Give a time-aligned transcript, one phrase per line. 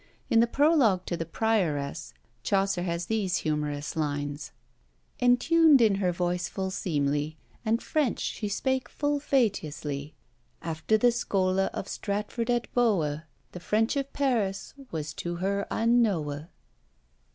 [0.31, 4.51] In the prologue to the Prioresse, Chaucer has these humorous lines:
[5.21, 10.13] Entewned in her voice full seemly, And French she spake full feteously,
[10.63, 13.19] After the Scole of Stratford at Bowe:
[13.51, 16.47] The French of Paris was to her unknowe.